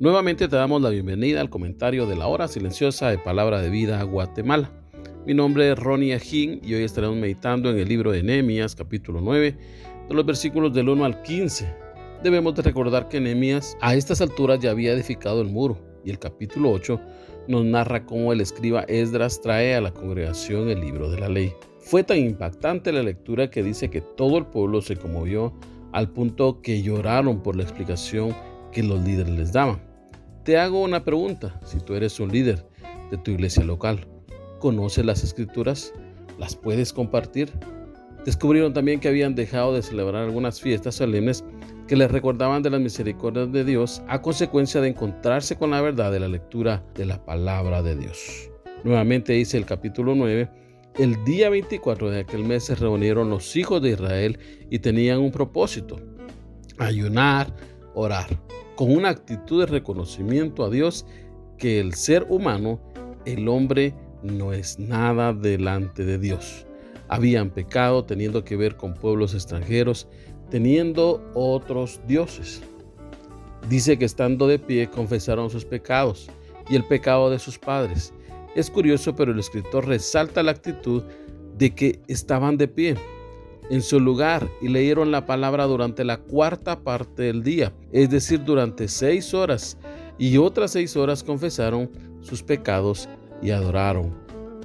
[0.00, 4.02] Nuevamente te damos la bienvenida al comentario de la hora silenciosa de Palabra de Vida
[4.02, 4.72] Guatemala.
[5.26, 9.20] Mi nombre es Ronnie Ajín y hoy estaremos meditando en el libro de Nehemías capítulo
[9.20, 9.58] 9
[10.08, 11.70] de los versículos del 1 al 15.
[12.22, 16.18] Debemos de recordar que Nehemías a estas alturas ya había edificado el muro y el
[16.18, 16.98] capítulo 8
[17.48, 21.52] nos narra cómo el escriba Esdras trae a la congregación el libro de la ley.
[21.78, 25.52] Fue tan impactante la lectura que dice que todo el pueblo se conmovió
[25.92, 28.34] al punto que lloraron por la explicación
[28.72, 29.89] que los líderes les daban.
[30.44, 32.64] Te hago una pregunta, si tú eres un líder
[33.10, 34.06] de tu iglesia local,
[34.58, 35.92] ¿conoces las escrituras?
[36.38, 37.52] ¿Las puedes compartir?
[38.24, 41.44] Descubrieron también que habían dejado de celebrar algunas fiestas solemnes
[41.86, 46.10] que les recordaban de las misericordias de Dios a consecuencia de encontrarse con la verdad
[46.10, 48.50] de la lectura de la palabra de Dios.
[48.82, 50.48] Nuevamente dice el capítulo 9,
[50.96, 54.38] el día 24 de aquel mes se reunieron los hijos de Israel
[54.70, 56.00] y tenían un propósito,
[56.78, 57.54] ayunar,
[57.94, 58.28] orar
[58.80, 61.04] con una actitud de reconocimiento a Dios
[61.58, 62.80] que el ser humano,
[63.26, 66.66] el hombre, no es nada delante de Dios.
[67.06, 70.08] Habían pecado teniendo que ver con pueblos extranjeros,
[70.48, 72.62] teniendo otros dioses.
[73.68, 76.30] Dice que estando de pie confesaron sus pecados
[76.70, 78.14] y el pecado de sus padres.
[78.54, 81.02] Es curioso, pero el escritor resalta la actitud
[81.58, 82.96] de que estaban de pie
[83.68, 88.44] en su lugar y leyeron la palabra durante la cuarta parte del día, es decir,
[88.44, 89.76] durante seis horas,
[90.18, 91.90] y otras seis horas confesaron
[92.20, 93.08] sus pecados
[93.42, 94.14] y adoraron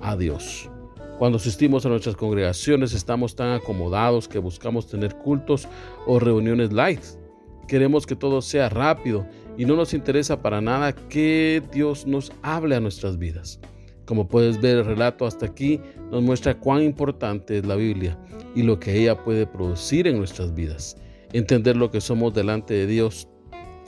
[0.02, 0.70] a Dios.
[1.18, 5.68] Cuando asistimos a nuestras congregaciones estamos tan acomodados que buscamos tener cultos
[6.06, 7.02] o reuniones light.
[7.70, 9.26] Queremos que todo sea rápido
[9.58, 13.62] y no nos interesa para nada que Dios nos hable a nuestras vidas.
[14.06, 18.18] Como puedes ver, el relato hasta aquí nos muestra cuán importante es la Biblia
[18.56, 20.98] y lo que ella puede producir en nuestras vidas.
[21.34, 23.28] Entender lo que somos delante de Dios.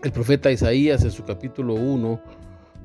[0.04, 2.22] El profeta Isaías en su capítulo 1,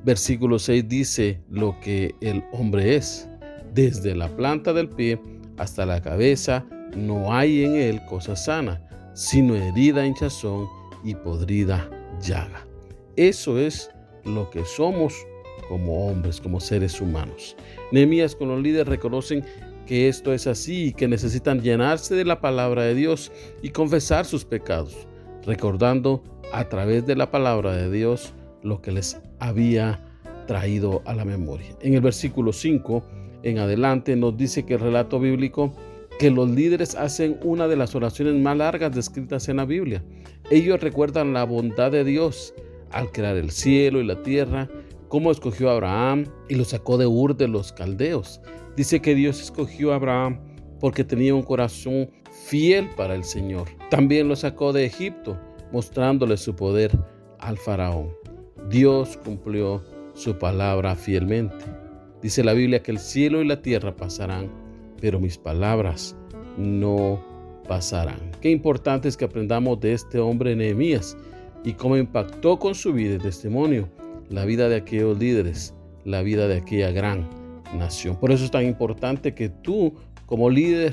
[0.03, 3.27] versículo 6 dice lo que el hombre es.
[3.73, 5.19] Desde la planta del pie
[5.57, 6.65] hasta la cabeza
[6.95, 8.81] no hay en él cosa sana,
[9.13, 10.67] sino herida, hinchazón
[11.03, 11.89] y podrida
[12.21, 12.67] llaga.
[13.15, 13.89] Eso es
[14.23, 15.13] lo que somos
[15.67, 17.55] como hombres, como seres humanos.
[17.91, 19.43] Nehemías con los líderes reconocen
[19.85, 23.31] que esto es así y que necesitan llenarse de la palabra de Dios
[23.61, 25.07] y confesar sus pecados,
[25.45, 26.23] recordando
[26.53, 30.03] a través de la palabra de Dios lo que les había
[30.47, 31.75] traído a la memoria.
[31.81, 33.03] En el versículo 5
[33.43, 35.73] en adelante nos dice que el relato bíblico
[36.19, 40.03] que los líderes hacen una de las oraciones más largas descritas en la Biblia.
[40.49, 42.53] Ellos recuerdan la bondad de Dios
[42.91, 44.69] al crear el cielo y la tierra
[45.13, 48.41] cómo escogió a Abraham y lo sacó de Ur de los caldeos.
[48.75, 50.39] Dice que Dios escogió a Abraham
[50.79, 52.09] porque tenía un corazón
[52.47, 53.69] fiel para el Señor.
[53.91, 55.39] También lo sacó de Egipto,
[55.71, 56.97] mostrándole su poder
[57.37, 58.09] al faraón.
[58.71, 59.83] Dios cumplió
[60.15, 61.63] su palabra fielmente.
[62.23, 64.49] Dice la Biblia que el cielo y la tierra pasarán,
[64.99, 66.15] pero mis palabras
[66.57, 67.23] no
[67.67, 68.31] pasarán.
[68.41, 71.15] Qué importante es que aprendamos de este hombre Nehemías
[71.63, 73.87] y cómo impactó con su vida y testimonio
[74.33, 77.29] la vida de aquellos líderes, la vida de aquella gran
[77.77, 78.19] nación.
[78.19, 79.93] Por eso es tan importante que tú
[80.25, 80.91] como líder,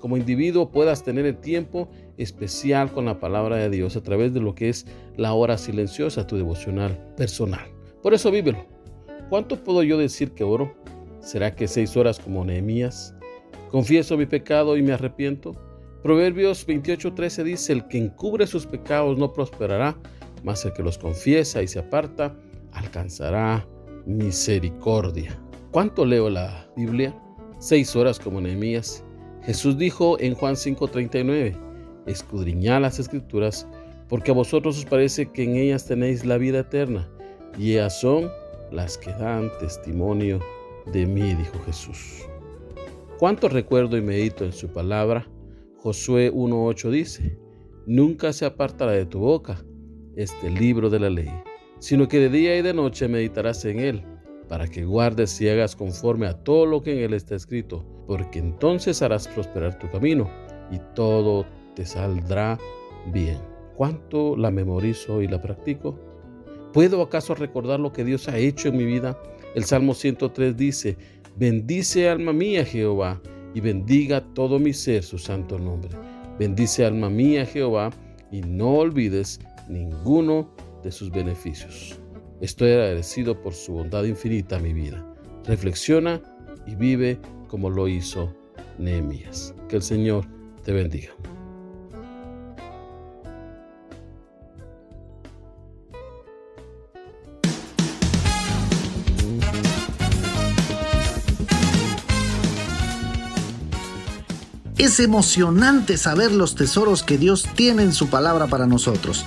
[0.00, 4.40] como individuo, puedas tener el tiempo especial con la palabra de Dios a través de
[4.40, 4.86] lo que es
[5.18, 7.68] la hora silenciosa, tu devocional personal.
[8.02, 8.64] Por eso vívelo.
[9.28, 10.74] ¿Cuánto puedo yo decir que oro?
[11.20, 13.14] ¿Será que seis horas como Nehemías?
[13.70, 15.52] ¿Confieso mi pecado y me arrepiento?
[16.02, 19.98] Proverbios 28:13 dice, el que encubre sus pecados no prosperará,
[20.42, 22.34] mas el que los confiesa y se aparta
[22.72, 23.66] alcanzará
[24.06, 25.38] misericordia.
[25.70, 27.14] ¿Cuánto leo la Biblia?
[27.58, 29.04] Seis horas como Nehemías.
[29.42, 31.56] Jesús dijo en Juan 5:39,
[32.06, 33.66] escudriñad las escrituras,
[34.08, 37.08] porque a vosotros os parece que en ellas tenéis la vida eterna,
[37.58, 38.30] y ellas son
[38.72, 40.40] las que dan testimonio
[40.92, 42.26] de mí, dijo Jesús.
[43.18, 45.28] ¿Cuánto recuerdo y medito en su palabra?
[45.78, 47.38] Josué 1.8 dice,
[47.86, 49.64] nunca se apartará de tu boca
[50.16, 51.30] este libro de la ley
[51.78, 54.02] sino que de día y de noche meditarás en él,
[54.48, 58.38] para que guardes y hagas conforme a todo lo que en él está escrito, porque
[58.38, 60.30] entonces harás prosperar tu camino
[60.70, 62.58] y todo te saldrá
[63.12, 63.38] bien.
[63.76, 65.98] ¿Cuánto la memorizo y la practico?
[66.72, 69.18] ¿Puedo acaso recordar lo que Dios ha hecho en mi vida?
[69.54, 70.96] El Salmo 103 dice,
[71.36, 73.20] bendice alma mía Jehová
[73.54, 75.90] y bendiga todo mi ser su santo nombre.
[76.38, 77.90] Bendice alma mía Jehová
[78.30, 80.50] y no olvides ninguno
[80.82, 81.98] de sus beneficios.
[82.40, 85.04] Estoy agradecido por su bondad infinita a mi vida.
[85.44, 86.20] Reflexiona
[86.66, 88.34] y vive como lo hizo
[88.78, 89.54] Nehemías.
[89.68, 90.24] Que el Señor
[90.62, 91.12] te bendiga.
[104.78, 109.26] Es emocionante saber los tesoros que Dios tiene en su palabra para nosotros.